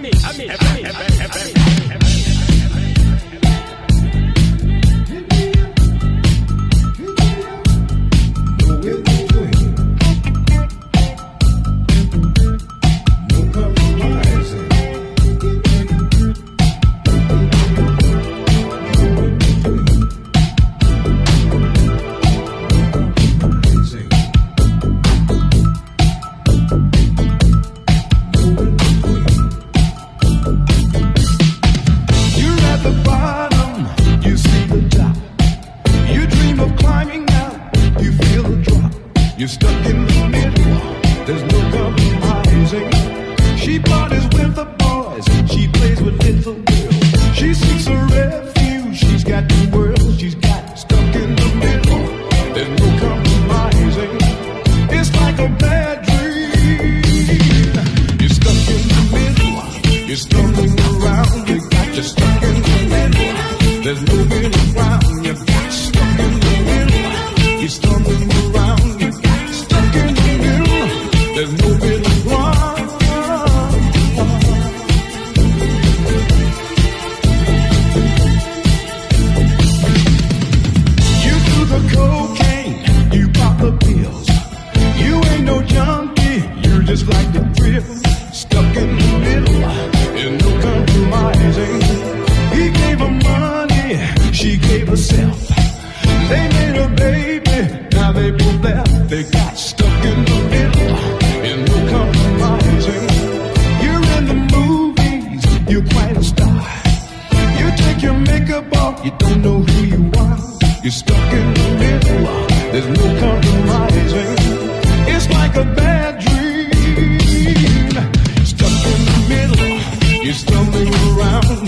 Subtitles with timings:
[0.00, 2.09] me, I me, I me, I me, I me, I me.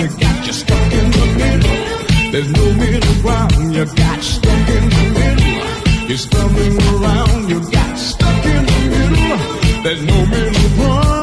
[0.03, 2.33] you got you stuck in the middle.
[2.33, 6.09] There's no middle ground, you got stuck in the middle.
[6.09, 9.83] You're stumbling around, you got stuck in the middle.
[9.85, 11.22] There's no middle ground.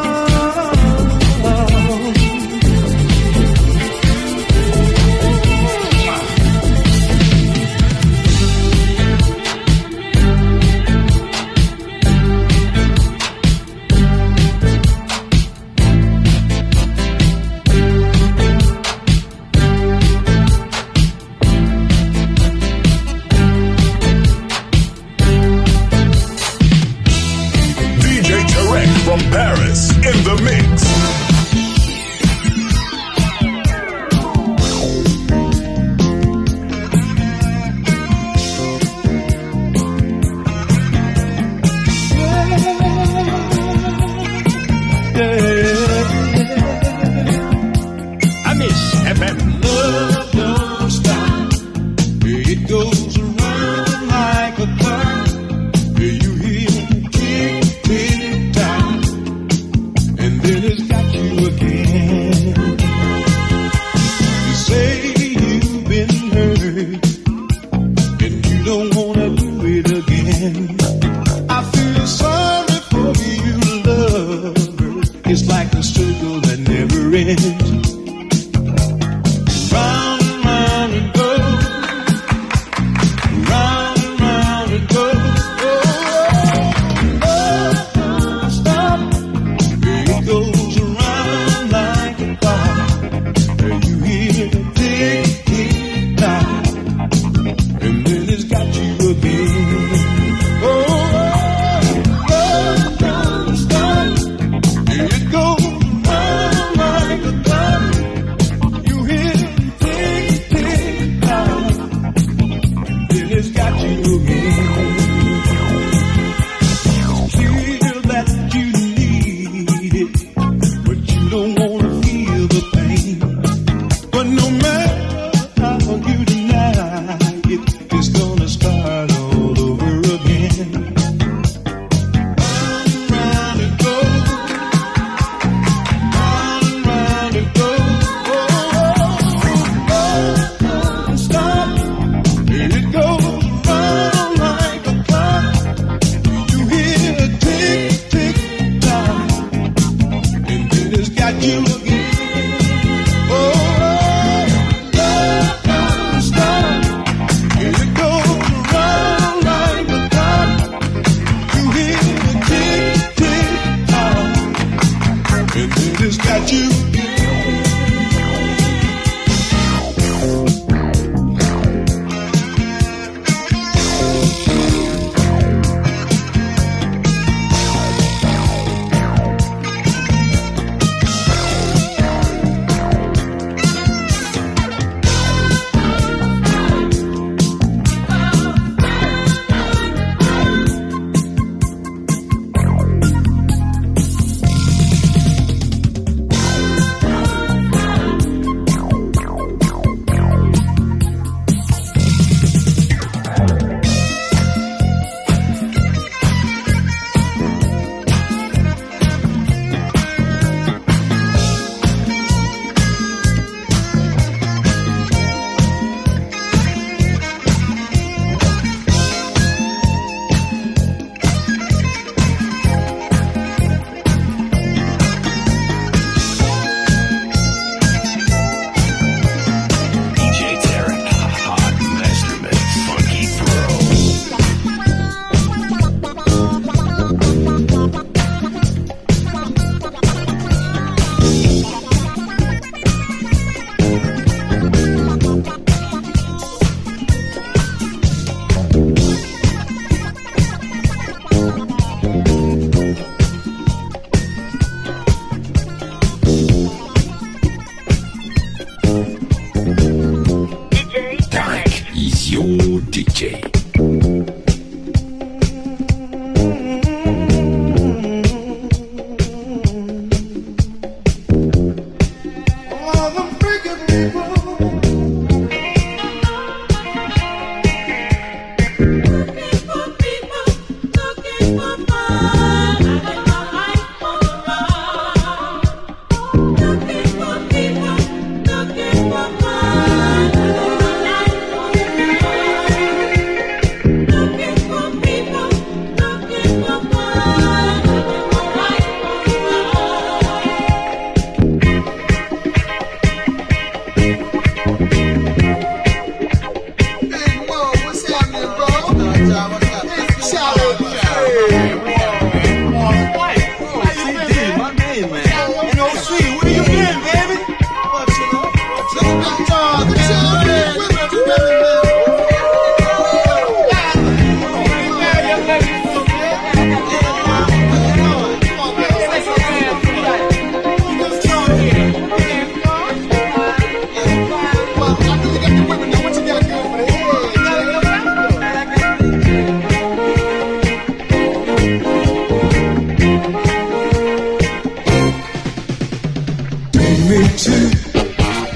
[347.10, 347.58] To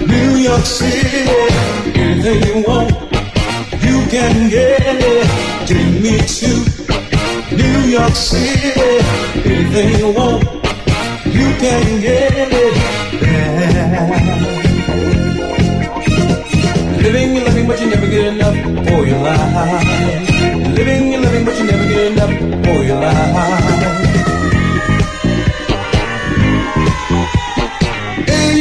[0.05, 1.25] New York City.
[1.97, 2.91] Anything you want,
[3.81, 5.27] you can get it.
[5.65, 6.51] Take me to
[7.55, 9.01] New York City.
[9.43, 10.43] Anything you want,
[11.25, 12.51] you can get it.
[13.21, 13.73] there.
[17.01, 20.77] Living and living, but you never get enough for your life.
[20.77, 24.52] Living and living, but you never get enough for your life.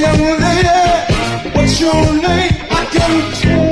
[0.03, 2.57] Young lady, what's your name?
[2.71, 3.72] I can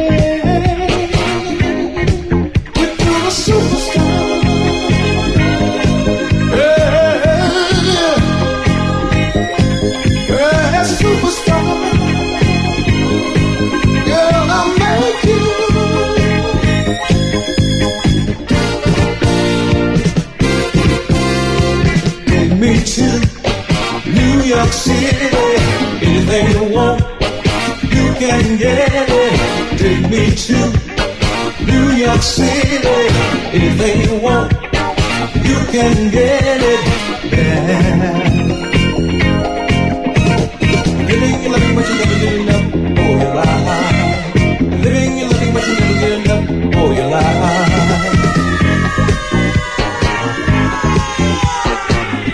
[28.60, 30.58] Take me to
[31.64, 33.08] New York City.
[33.54, 34.52] You want,
[35.48, 36.80] you can get it.
[37.32, 38.20] Yeah.
[41.08, 42.66] Living but you never get enough.
[44.84, 45.14] Living
[45.54, 46.44] but you never get enough.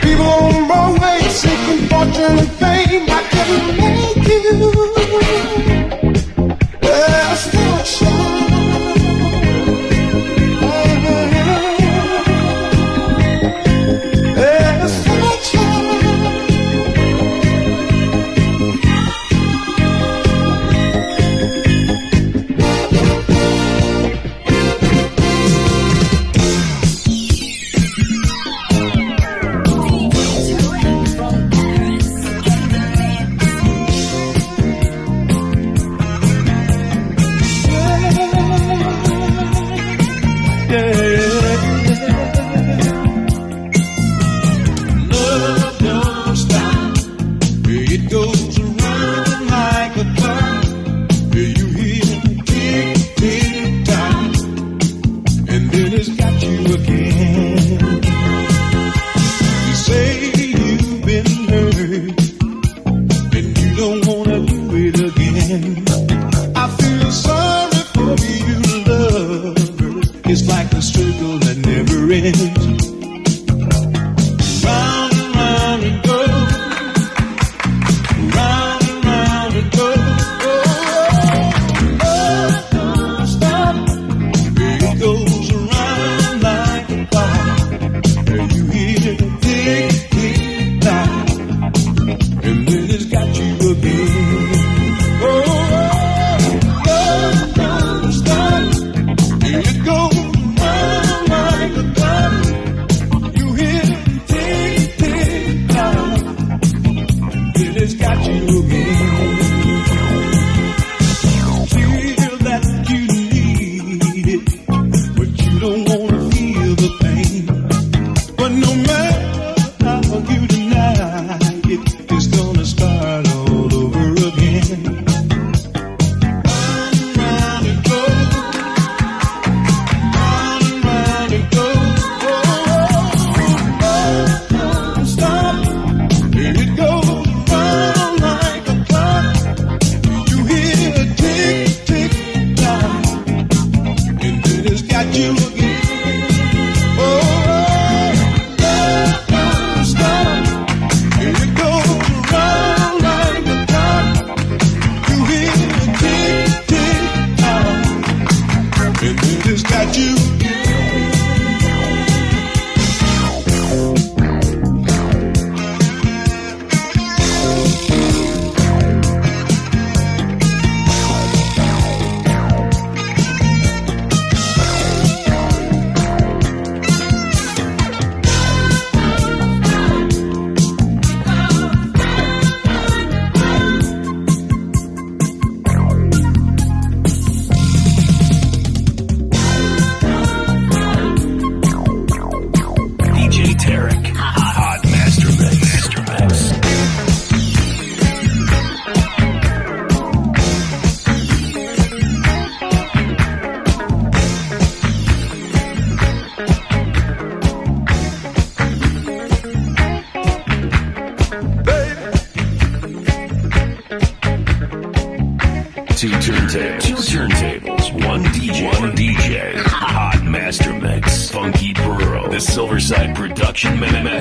[0.02, 0.26] People
[0.72, 2.55] on seeking fortune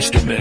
[0.06, 0.35] Ma- Master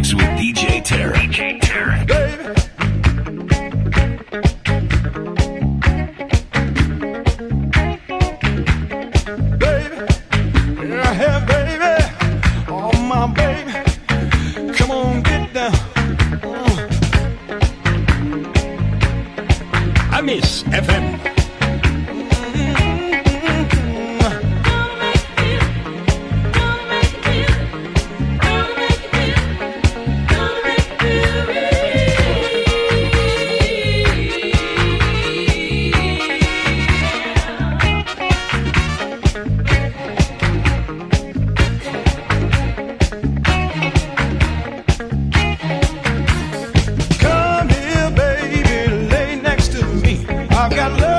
[50.64, 51.13] I've got love.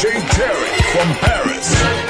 [0.00, 2.09] DJ Tarek from Paris.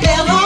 [0.00, 0.37] Pelo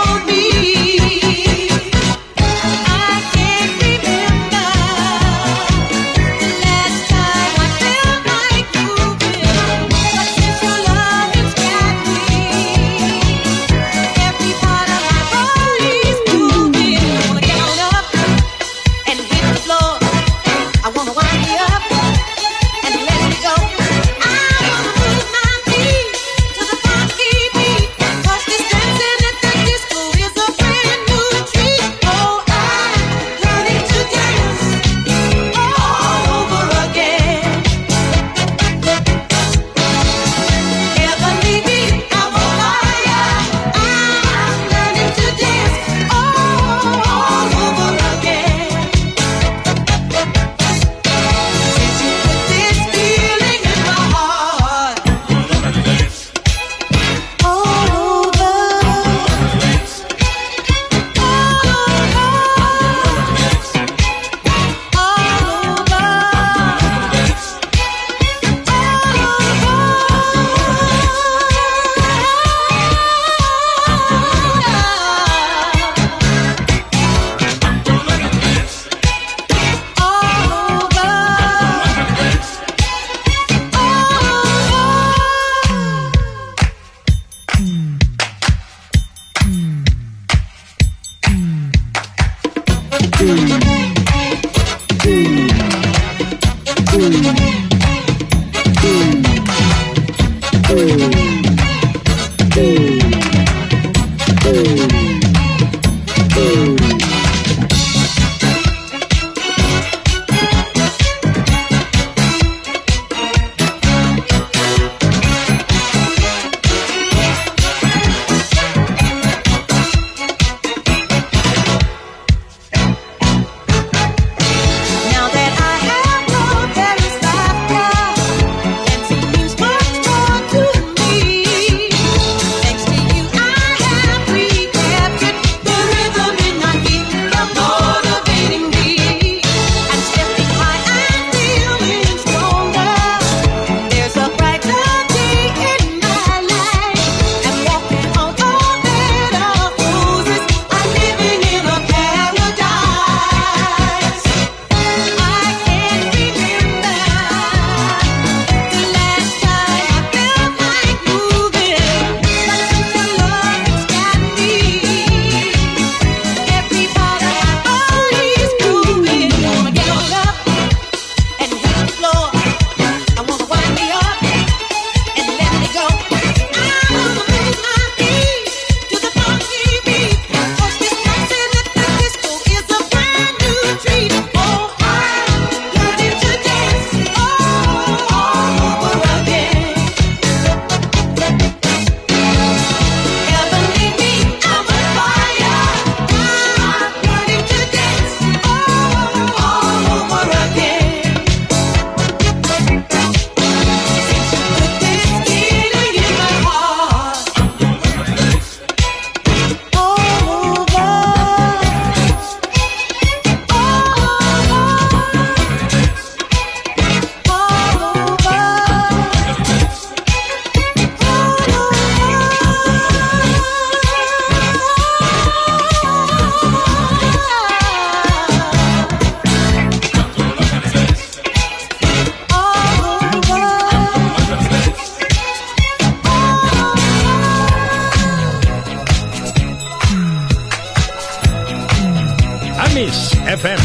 [242.75, 243.59] Miss FM.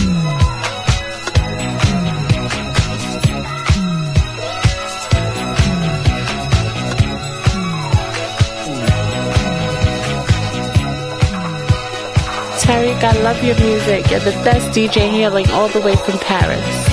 [12.60, 14.12] Tarek, I love your music.
[14.12, 16.87] You're the best DJ hailing all the way from Paris.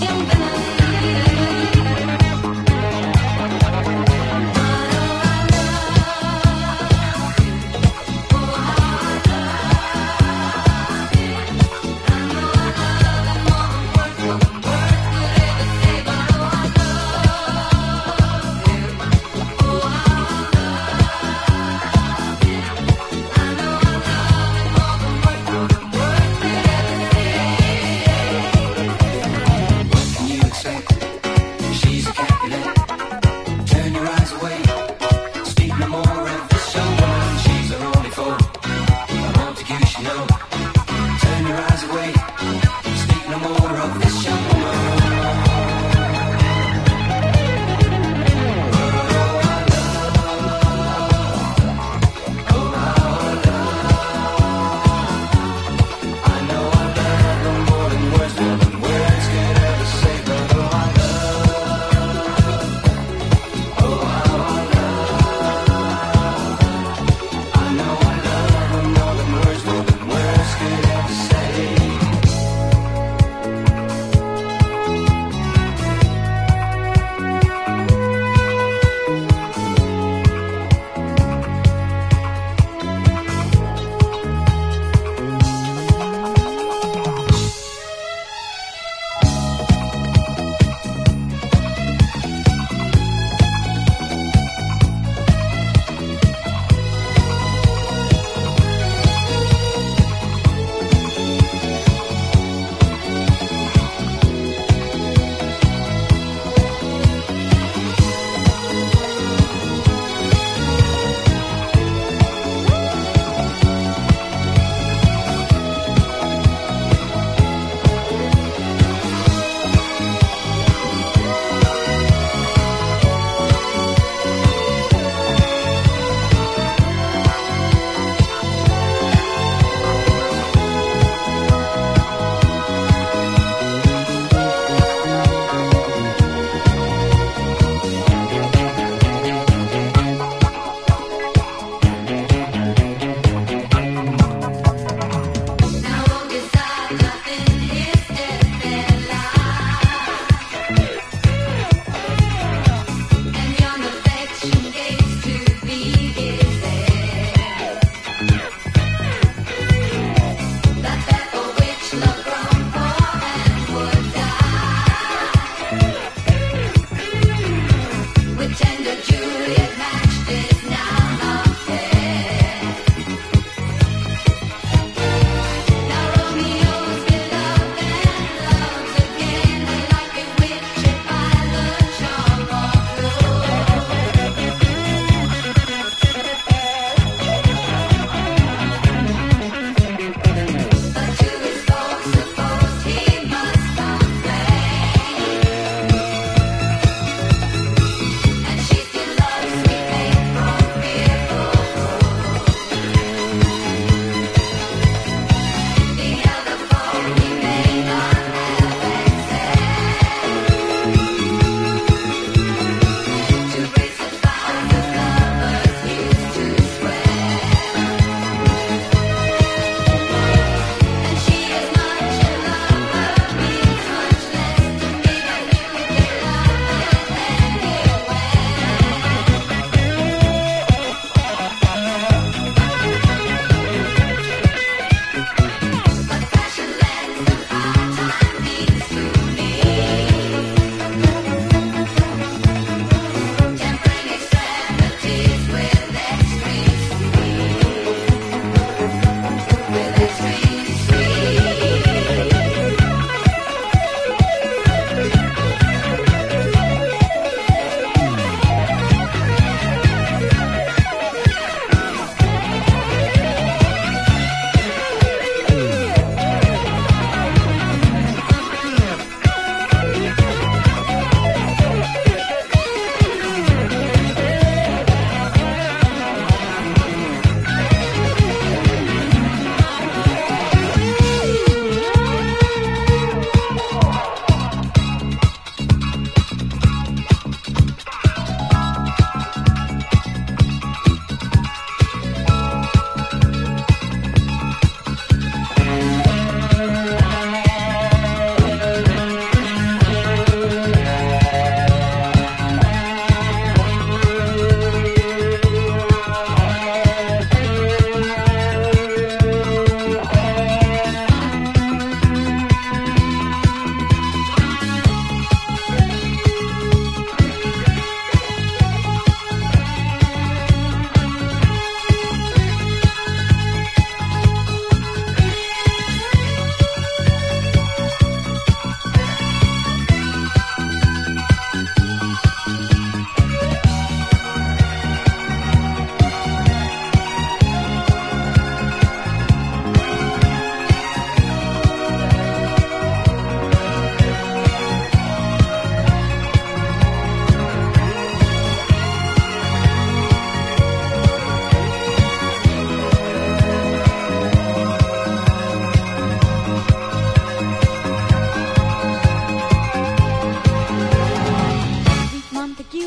[0.00, 0.39] siempre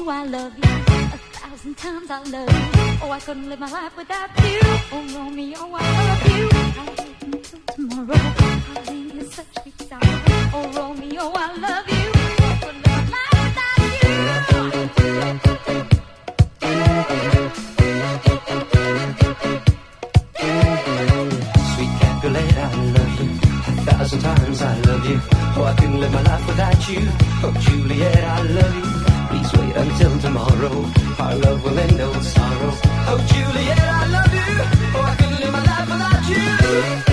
[0.09, 0.63] I love you.
[0.63, 2.97] A thousand times I love you.
[3.03, 4.59] Oh, I couldn't live my life without you.
[4.91, 6.49] Oh, Romeo, oh, I love you.
[6.79, 8.19] I'll wait until tomorrow.
[8.75, 10.21] I'll leave you such sweet sorrow.
[10.53, 12.11] Oh, Romeo, I love you.
[12.15, 15.13] I couldn't live my life without you.
[21.75, 22.59] Sweet Capulet, I
[22.95, 23.29] love you.
[23.67, 25.19] A thousand times I love you.
[25.55, 27.01] Oh, I couldn't live my life without you.
[27.43, 28.92] Oh, Juliet, I love you.
[29.83, 30.85] Until tomorrow.
[31.19, 32.71] Our love will end all sorrow.
[33.09, 34.53] Oh, Juliet, I love you.
[34.95, 37.12] Oh, I couldn't live my life without you.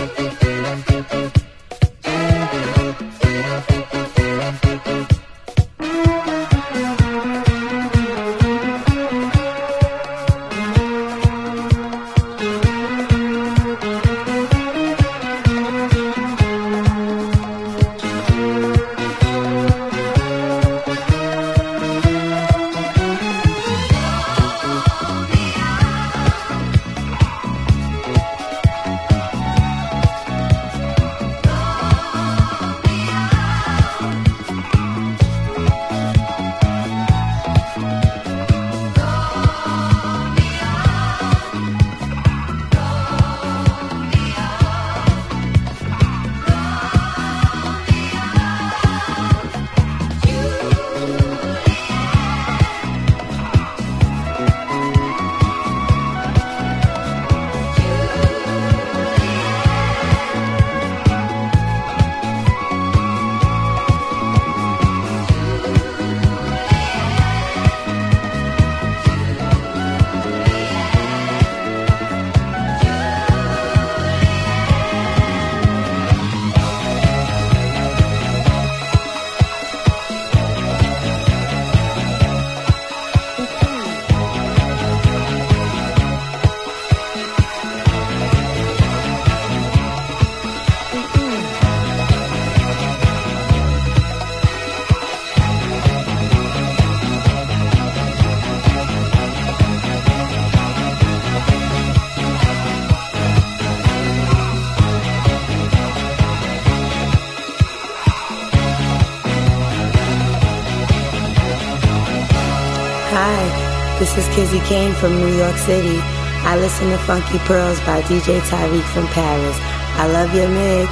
[114.15, 115.99] This is Kizzy Kane from New York City.
[116.43, 119.57] I listen to Funky Pearls by DJ Tyreek from Paris.
[120.03, 120.91] I love your mix.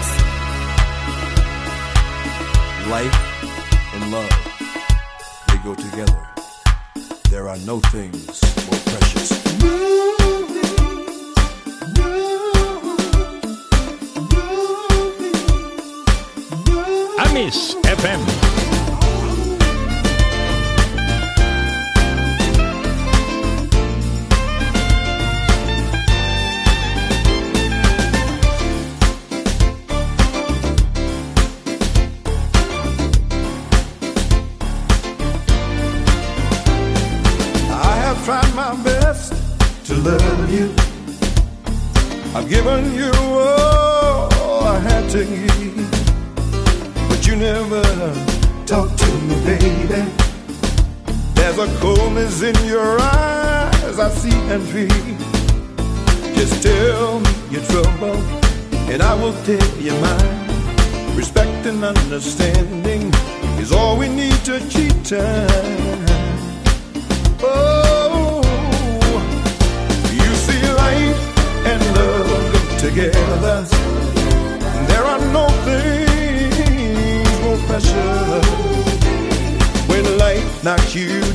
[2.88, 3.16] Life
[3.94, 4.30] and love,
[5.48, 6.28] they go together.
[7.30, 9.32] There are no things more precious.
[17.18, 17.77] Amis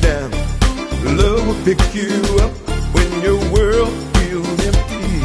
[0.00, 0.30] down,
[1.16, 2.50] love will pick you up.
[2.94, 5.20] When your world feels empty,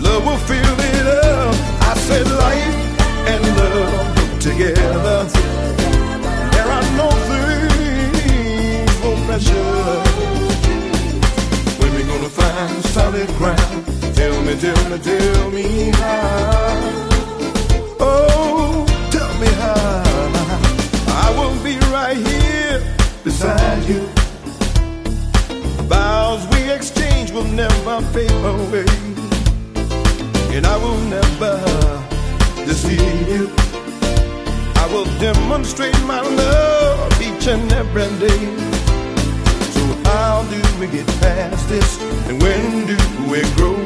[0.00, 1.54] love will fill it up.
[1.82, 2.74] I said, light
[3.32, 5.24] and love together.
[6.54, 10.06] There are no things more precious.
[11.78, 13.86] When we gonna find solid ground?
[14.14, 16.76] Tell me, tell me, tell me how.
[18.00, 20.02] Oh, tell me how.
[21.24, 22.47] I will be right here
[23.38, 24.00] beside you.
[25.86, 28.84] Vows we exchange will never fade away.
[30.56, 31.54] And I will never
[32.66, 33.48] deceive you.
[34.82, 38.44] I will demonstrate my love each and every day.
[39.74, 42.00] So how do we get past this?
[42.28, 42.98] And when do
[43.30, 43.78] we grow?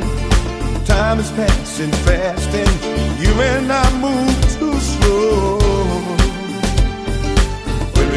[0.87, 5.62] Time is passing fast and you and I move too slow.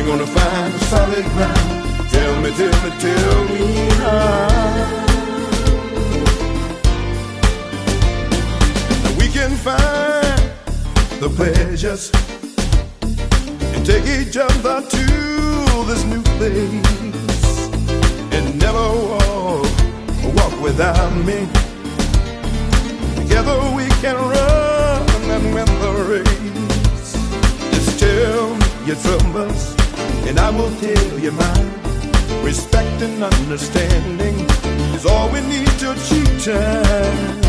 [0.06, 2.10] When we gonna find the solid ground?
[2.12, 4.46] Tell me, tell me, tell me how.
[9.18, 10.52] We can find
[11.20, 12.12] the pleasures
[13.74, 15.06] and take each other to
[15.88, 17.70] this new place
[18.32, 19.66] and never walk,
[20.36, 21.48] walk without me.
[23.16, 27.14] Together we can run and win the race.
[27.74, 29.85] Just tell your troubles
[30.28, 31.72] and I will tell you mine.
[32.44, 34.36] Respect and understanding
[34.96, 37.40] is all we need to achieve time.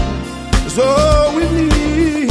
[0.67, 2.31] Is all we need.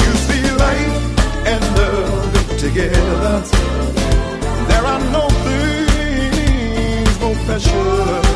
[0.00, 0.98] You see, life
[1.46, 3.42] and love together.
[4.68, 8.26] There are no things more precious.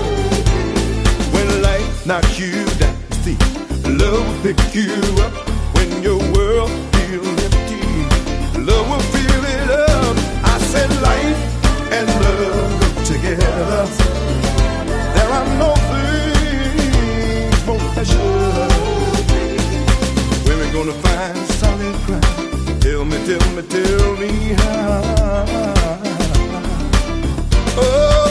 [1.35, 3.37] When life knocks you down, see,
[3.89, 5.33] love will pick you up.
[5.77, 7.85] When your world feels empty,
[8.61, 9.14] love will
[10.75, 11.41] said life
[11.97, 13.87] and love go together.
[15.17, 18.73] There are no things more precious.
[20.45, 22.83] Where we gonna find solid ground?
[22.83, 25.05] Tell me, tell me, tell me how.
[27.77, 28.24] Oh,